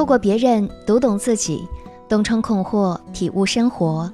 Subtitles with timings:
[0.00, 1.68] 透过别人读懂自己，
[2.08, 4.10] 洞穿困惑，体悟生活。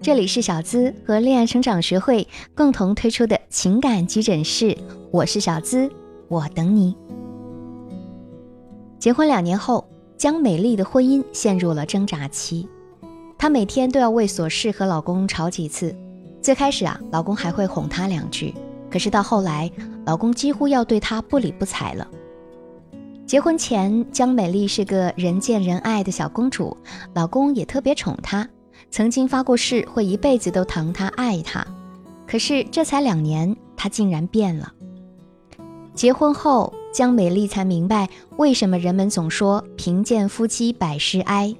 [0.00, 4.74] 这里是小资和恋爱成长学会共同推出的情感急诊室，
[5.10, 5.90] 我是小资，
[6.28, 6.96] 我等你。
[8.98, 9.86] 结婚两年后，
[10.16, 12.66] 江美丽的婚姻陷入了挣扎期，
[13.36, 15.94] 她每天都要为琐事和老公吵几次。
[16.40, 18.54] 最开始啊，老公还会哄她两句，
[18.90, 19.70] 可是到后来，
[20.06, 22.08] 老公几乎要对她不理不睬了。
[23.26, 26.76] 结婚前，江美丽是个人见人爱的小公主，
[27.12, 28.48] 老公也特别宠她，
[28.88, 31.66] 曾经发过誓会一辈子都疼她爱她。
[32.24, 34.72] 可是这才两年，她竟然变了。
[35.92, 41.52] 结婚后，江美丽才明白为什么人们总说贫贱夫妻百事哀。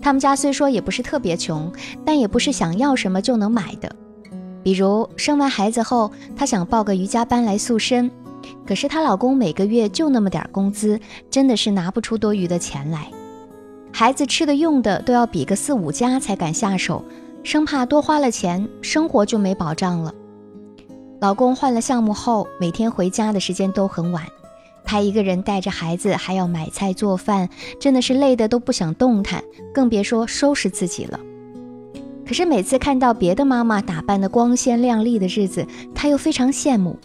[0.00, 1.70] 他们家虽说也不是特别穷，
[2.06, 3.96] 但也不是想要什么就能买的。
[4.62, 8.10] 比如生完孩子后，她想报个瑜伽班来塑身。
[8.66, 11.00] 可是她老公每个月就那么点工资，
[11.30, 13.10] 真的是拿不出多余的钱来。
[13.92, 17.04] 孩子吃的用的都要比个四五家才敢下手，
[17.42, 20.12] 生怕多花了钱，生活就没保障了。
[21.20, 24.22] 老公换了项目后，每天回家的时间都很晚，
[24.84, 27.48] 她一个人带着孩子还要买菜做饭，
[27.80, 31.18] 真的是累得都不想动弹，更别说收拾自己了。
[32.26, 36.98] 可是每次看到别的妈妈打扮的光鲜亮丽的日子，她又非常羡慕。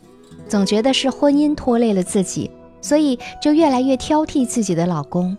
[0.52, 5.38] 总觉得是婚姻拖累了自己，所以就越来越挑剔自己的老公。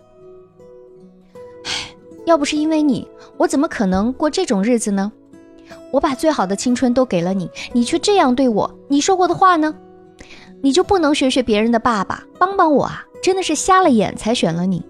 [1.65, 1.71] 唉，
[2.25, 5.11] 要不是因为你，我怎么可能过这种日子呢？
[5.91, 9.75] 我把最好的青春都给了你，你却这样对我，你说过的话呢？
[10.63, 13.05] 你就不能学学别人的爸爸，帮帮我啊！
[13.21, 14.83] 真的是瞎了眼才选了你。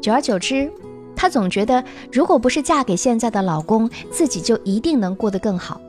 [0.00, 0.68] 久而久之，
[1.14, 5.80] 她总觉得，如果不是嫁给现在的老公，自己就一定能过得更好。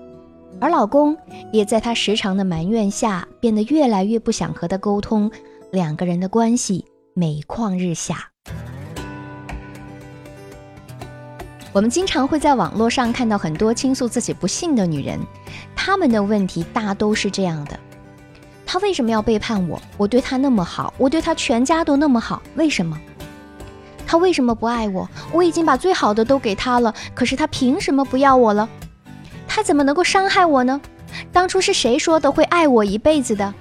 [0.59, 1.18] 而老公
[1.52, 5.30] 也在她时常的埋怨下，变得越来越不想和她沟通，
[5.72, 8.30] 两个人的关系每况日下。
[11.74, 15.19] 我们经常会在网络上看到很多倾诉自己不幸的女人，
[15.75, 17.80] 她们的问题大都是这样的：
[18.66, 19.81] 他为什么要背叛我？
[19.97, 23.00] 我对他那么好，我对他全家都那么好，为什么？
[24.06, 25.09] 他为什么不爱我？
[25.31, 28.70] 我已经把最好的都给他了，可是他凭什么不要我了？
[29.56, 30.81] 他怎么能够伤害我呢？
[31.31, 33.53] 当初是谁说的会爱我一辈子的？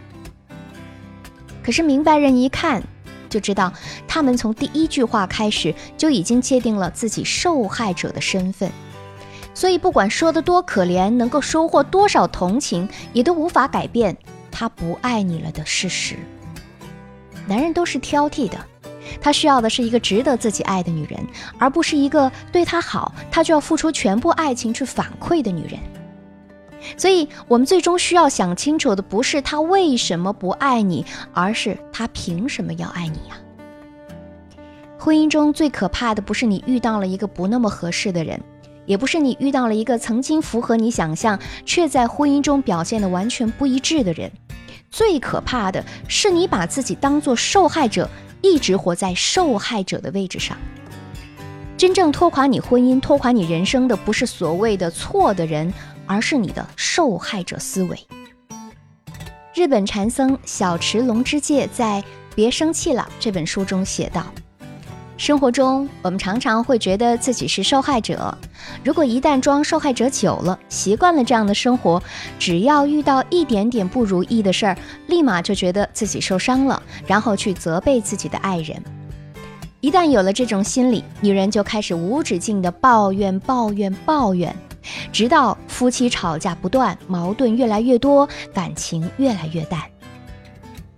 [1.63, 2.83] 可是明白人一看
[3.29, 3.71] 就知道，
[4.09, 8.73] 他们从第一句话开始就已经界定了自己受害者的身份，
[9.53, 14.17] 所以不管说的多可怜，能够收获多少同情，也都无法改变
[14.51, 16.17] 他不爱你了的事实。
[17.47, 18.59] 男人都是挑剔的。
[19.21, 21.19] 他需要的是一个值得自己爱的女人，
[21.59, 25.79] 而不是一个对他好他就要付出全部爱情去反馈的女人。
[26.97, 33.37] 所以，我们最终需要想清楚的不是他为什么不爱你，而是他凭什么要爱你呀？
[34.99, 38.41] 婚姻中最可怕的不是你遇到了一个不那么合适的人，
[38.85, 44.31] 也不是你遇到了一个曾经符合你想象却在婚姻中表现的完全不一致的人，
[44.91, 48.11] 最可怕的是你把自己当做受害者。
[48.43, 50.57] 一直活在受害者的位置上。
[51.79, 55.73] 真正拖垮你婚姻、拖垮你人生的，不是所谓的错的人，
[56.07, 57.99] 而是你的受害者思维。
[59.55, 62.03] 日本禅僧小池龙之介在
[62.35, 64.27] 《别生气了》这本书中写道。
[65.17, 68.37] 生活中，我们常常会觉得自己是受害者。
[68.85, 72.03] 如果一旦装受害者久了，习惯了这样的生活，
[72.39, 78.83] 只要遇到一点点不如意的事儿，立马就觉得自己受伤了，然后去责备自己的爱人。
[79.81, 84.55] 一旦有了这种心理，女人就开始无止境的抱怨、抱怨、抱怨，
[85.13, 89.81] 直到夫妻吵架不断，矛盾越来越多，感情越来越淡。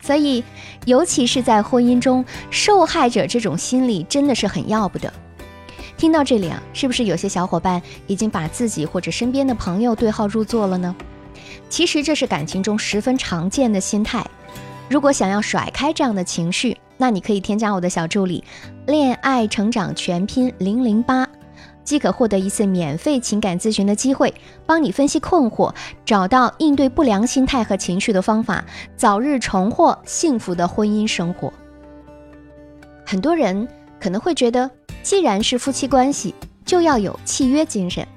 [0.03, 0.45] 所以，
[0.85, 5.11] 尤其是在婚姻中，受害者这种心理真的是很要不得。
[6.05, 10.95] 听到这里啊，是不是有些小伙伴已经把自己或者身边的朋友对号入座了呢？
[11.71, 14.23] 其实这是感情中十分常见的心态。
[14.91, 18.45] 如果想要甩开这样的情绪，那你可以添加我的小助理
[18.87, 21.27] “恋爱成长全拼零零八”。
[21.83, 24.35] 即可获得一次免费情感咨询的机会，
[24.67, 25.75] 帮你分析困惑，
[26.05, 28.63] 找到应对不良心态和情绪的方法，
[28.95, 31.51] 早日重获幸福的婚姻生活。
[33.07, 33.67] 很多人
[33.99, 34.71] 可能会觉得，
[35.05, 36.35] 既然是夫妻关系，
[36.65, 38.09] 就要有契约精神。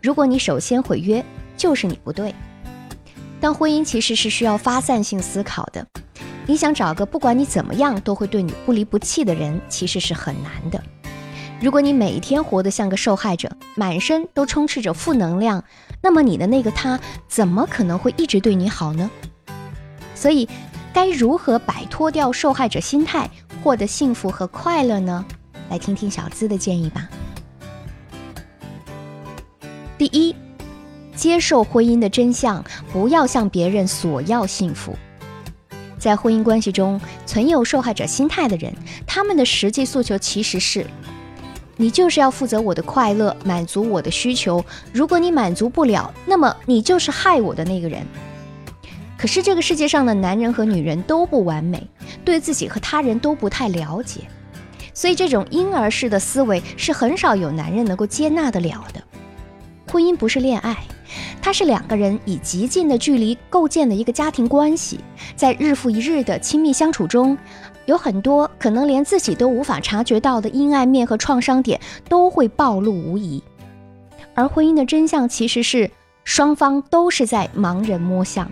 [0.00, 1.22] 如果你首先毁约，
[1.56, 2.32] 就是你不对。
[3.40, 5.84] 但婚姻其实是需要发散性思考的。
[6.46, 10.80] 你想找个不管你怎么样都会对你不离不弃的人，其实是很难的。
[11.60, 15.64] 如果你每天活得像个受害者，满身都充斥着负能量，
[16.00, 19.10] 那么你的那个他怎么可能会一直对你好呢？
[20.14, 20.48] 所以，
[20.92, 23.28] 该如何摆脱掉受害者心态，
[23.64, 25.24] 获得幸福和快乐呢？
[25.70, 27.08] 来听听小资的建议吧。
[29.98, 30.34] 第一，
[31.14, 34.94] 接受婚姻的真相，不要向别人索要幸福。
[35.98, 38.72] 在婚姻关系中存有受害者心态的人，
[39.06, 40.86] 他们的实际诉求其实是：
[41.76, 44.64] 你就是要负责我的快乐，满足我的需求。
[44.92, 48.06] 如果你满足不了，那么你就是害我的那个人。
[49.18, 51.88] 可是这个世界上的男人和女人都不完美，
[52.22, 54.20] 对自己和他人都不太了解，
[54.96, 59.02] 所以这种婴儿式的思维是很少有男人能够接纳得了的。
[59.92, 60.74] 婚姻不是恋爱，
[61.42, 64.98] 它是两个人以极近的距离构建的一个家庭关系，
[65.36, 67.36] 在日复一日的亲密相处中，
[67.84, 71.78] 有很多可能连自己都无法察觉到的阴暗面和创伤点
[72.08, 73.44] 都会暴露无遗。
[74.34, 75.90] 而婚姻的真相其实是
[76.24, 78.50] 双方都是在盲人摸象。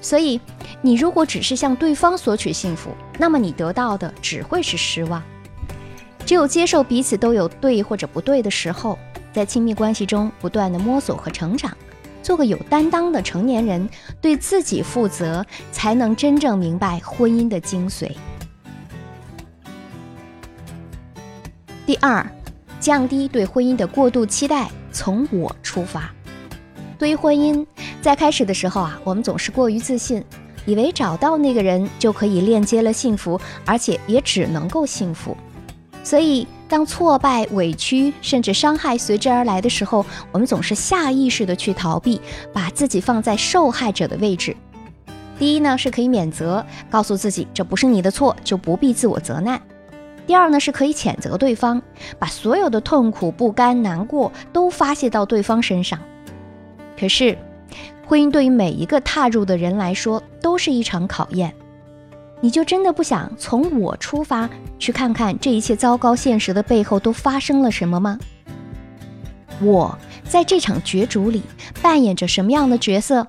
[0.00, 0.40] 所以，
[0.80, 5.22] 你如果只是向对方索取幸福，那么你得到的只会是失望。
[6.28, 8.98] 只有接受彼此都有对或者不对的时候，
[9.32, 11.74] 在亲密关系中不断的摸索和成长，
[12.22, 13.88] 做个有担当的成年人，
[14.20, 15.42] 对自己负责，
[15.72, 18.10] 才能真正明白婚姻的精髓。
[21.86, 22.30] 第二，
[22.78, 26.12] 降低对婚姻的过度期待，从我出发。
[26.98, 27.64] 对于婚姻。
[28.02, 30.22] 在开始的时候啊，我们总是过于自信，
[30.66, 35.34] 以为找到那个人就可以链接了幸福，而且也只能够幸福。
[36.08, 42.18] 所以，当挫败、委屈甚至伤害随之而来的时候，我们总是下意识的去逃避，
[42.50, 44.56] 把自己放在受害者的位置。
[45.38, 49.58] 第一呢，是可以免责，告诉自己这不是你的错，就不必自我责难；
[50.26, 51.82] 第二呢，是可以谴责对方，
[52.18, 55.98] 把所有的痛苦、不甘、难过都发泄到对方身上。
[56.98, 57.36] 可是。
[58.06, 61.54] 婚姻对于每一个踏入的人来说都是一场考验，
[62.40, 64.48] 你就真的不想从我出发
[64.78, 68.18] 去看看这一切糟糕现实的背后都发生了什么吗？
[69.60, 71.42] 我在这场角逐里
[71.82, 73.26] 扮演着什么样的角色？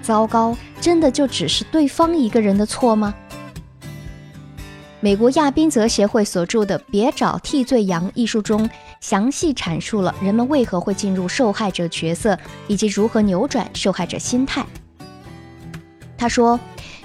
[0.00, 3.14] 糟糕，真的就只是对方一个人的错吗？
[5.00, 8.68] 美国亚宾泽协会所著的《别找替罪羊》一书中。
[8.98, 12.36] 详细阐述了人们为何会进入受害者角色，
[12.66, 14.64] 以及如何扭转受害者心态。
[16.16, 16.58] 他说：“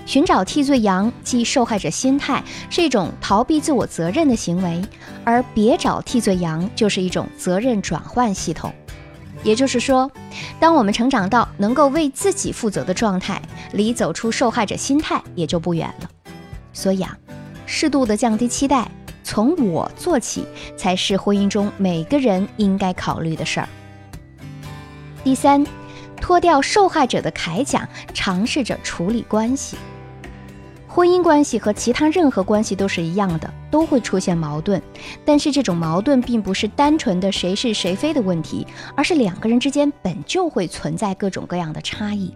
[0.05, 4.81] 寻找替罪羊即受害者心态是一种逃避自我责任的行为，
[5.23, 8.73] 而别找替罪羊就是一种责任转换系统。
[9.43, 10.11] 也就是说，
[10.59, 13.41] 当我们成长到能够为自己负责的状态，
[13.73, 16.09] 离走出受害者心态也就不远了。
[16.73, 17.17] 所以啊，
[17.65, 18.89] 适度的降低期待。”
[19.23, 20.45] 从我做起，
[20.75, 23.69] 才是婚姻中每个人应该考虑的事儿。
[25.23, 25.65] 第三，
[26.19, 29.77] 脱掉受害者的铠甲，尝试着处理关系。
[30.93, 34.81] 婚姻关系和其他任何关系都是一样的，都会出现矛盾。
[35.23, 42.35] 但是这种矛盾并不是单纯的谁是谁非的问题，而是两个人之间本就会存在各种各样的差异。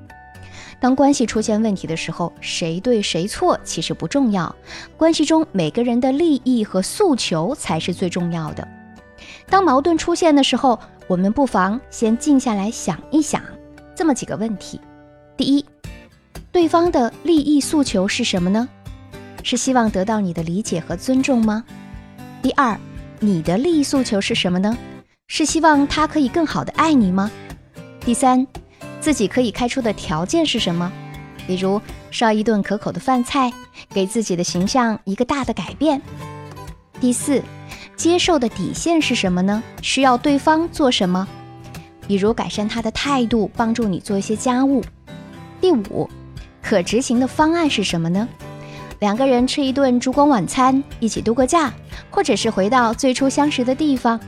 [0.79, 4.55] 当关系出现问题的时候，谁对谁错其实不重要，
[4.95, 8.65] 关系中每个人的利益和诉求才是最重要的。
[9.49, 13.43] 当矛盾出现的时候，我们不妨先静下来想一想
[13.93, 14.79] 这么几个问题：
[15.35, 15.65] 第一，
[16.55, 18.69] 对方的利益诉求是什么呢？
[19.43, 21.65] 是希望得到你的理解和尊重吗？
[22.41, 22.79] 第二，
[23.19, 24.77] 你的利益诉求是什么呢？
[25.27, 27.29] 是希望他可以更好的爱你吗？
[27.99, 28.47] 第三。
[29.01, 30.89] 自己可以开出的条件是什么？
[31.45, 33.51] 比如烧一顿可口的饭菜，
[33.89, 36.01] 给自己的形象一个大的改变。
[37.01, 37.43] 第四，
[37.97, 39.61] 接受的底线是什么呢？
[39.81, 41.27] 需要对方做什么？
[42.07, 44.81] 比如改善他的态度，帮助你做一些家务。
[45.59, 46.09] 第五，
[46.65, 48.27] 可执行的方案是什么呢？
[48.99, 51.71] 两个人吃一顿烛光晚餐，一起度个假，
[52.09, 54.19] 或者是回到最初相识的地方。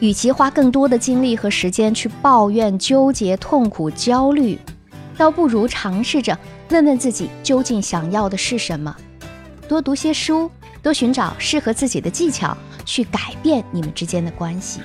[0.00, 4.58] 与其花更多的精力和时间去抱怨、纠结、痛苦、焦虑，
[5.16, 6.38] 倒不如尝试着
[6.68, 8.94] 问问自己究竟想要的是什么。
[9.66, 10.50] 多读些书，
[10.82, 12.54] 多寻找适合自己的技巧，
[12.84, 14.80] 去改变你们之间的关系。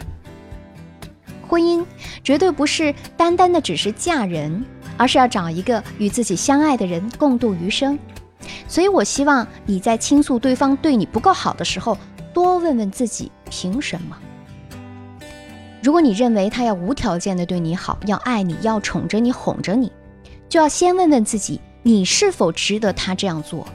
[1.46, 1.84] 婚姻
[2.24, 4.64] 绝对不是单单的只是嫁人，
[5.00, 7.98] 而是要找一个与自己相爱的人共度余生。
[8.68, 11.98] 所以我希望你在倾诉对方对你不够好的时候，
[12.34, 14.18] 多问问自己凭什么。
[15.82, 19.90] 如果你认为他要无条件的对你好，要爱你，要宠着你，哄着你，
[20.50, 23.66] 就要先问问自己，你是否值得他这样做？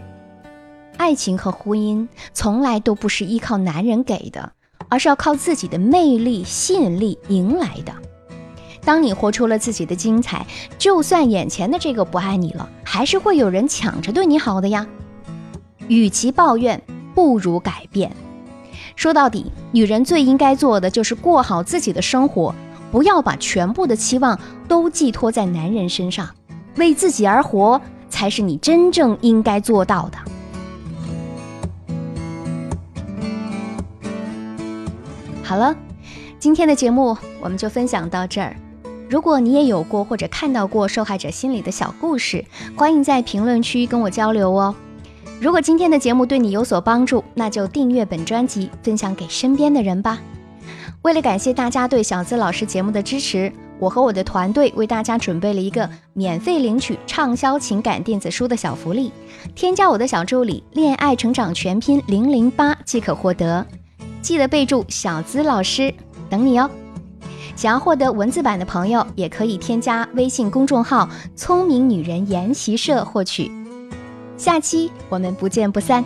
[0.98, 4.52] 爱情和婚姻从来都不是依靠男人给的，
[4.88, 7.92] 而是要靠自己的魅力、吸引力赢来的。
[8.84, 10.46] 当你活出了自己的精彩，
[10.78, 14.86] 就算眼前的这个不爱你了，还是会有人抢着对你好的呀。
[15.88, 16.82] 与其抱怨，
[17.14, 18.14] 不如改变。
[18.96, 22.54] 说到底，女人最应该做的就是过好自己的生活，
[22.92, 24.38] 不要把全部的期望
[24.68, 26.28] 都寄托在男人身上，
[26.76, 30.18] 为自己而活才是你真正应该做到的。
[35.42, 35.74] 好了，
[36.38, 38.56] 今天的节目我们就分享到这儿。
[39.08, 42.44] 如果你也有过或者看到过受害者心里的小故事，
[42.74, 44.74] 欢迎在评论区跟我交流哦。
[45.40, 50.20] 如果今天的节目对你有所帮助，那就订阅本专辑，分享给身边的人吧。
[51.02, 59.12] 为了感谢大家对小资老师节目的支持，我和我的团队为大家准备了一个免费领取畅销情感电子书的小福利，
[59.54, 63.66] 添加我的小助理“恋爱成长全拼零零八”即可获得。
[64.22, 65.92] 记得备注“小资老师”，
[66.30, 66.70] 等你哦。
[67.56, 73.50] 想要获得文字版的朋友，也可以添加微信公众号“聪明女人研习社”获取。
[74.36, 76.04] 下期我们不见不散。